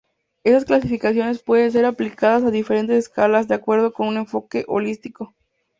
[0.43, 5.35] Estas clasificaciones pueden ser aplicadas a diferentes escalas de acuerdo con un enfoque holístico.